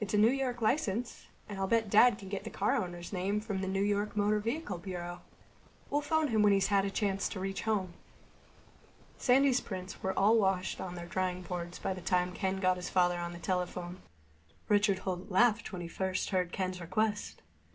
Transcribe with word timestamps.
"It's 0.00 0.14
a 0.14 0.16
New 0.16 0.30
York 0.30 0.62
license. 0.62 1.26
And 1.46 1.58
I'll 1.58 1.66
bet 1.66 1.90
Dad 1.90 2.16
can 2.16 2.30
get 2.30 2.44
the 2.44 2.48
car 2.48 2.74
owner's 2.74 3.12
name 3.12 3.38
from 3.38 3.60
the 3.60 3.68
New 3.68 3.82
York 3.82 4.16
Motor 4.16 4.38
Vehicle 4.40 4.78
Bureau. 4.78 5.20
We'll 5.90 6.00
phone 6.00 6.28
him 6.28 6.40
when 6.40 6.54
he's 6.54 6.68
had 6.68 6.86
a 6.86 6.90
chance 6.90 7.28
to 7.28 7.38
reach 7.38 7.60
home." 7.64 7.92
Sandy's 9.18 9.60
prints 9.60 10.02
were 10.02 10.18
all 10.18 10.38
washed 10.38 10.78
and 10.80 10.88
on 10.88 10.94
their 10.94 11.04
drying 11.04 11.42
boards 11.42 11.78
by 11.78 11.92
the 11.92 12.00
time 12.00 12.32
Ken 12.32 12.60
got 12.60 12.78
his 12.78 12.88
father 12.88 13.18
on 13.18 13.32
the 13.34 13.38
telephone. 13.38 14.00
Richard 14.70 15.00
Holt 15.00 15.30
laughed 15.30 15.70
when 15.70 15.82
he 15.82 15.86
first 15.86 16.30
heard 16.30 16.50
Ken's 16.50 16.80
request. 16.80 17.42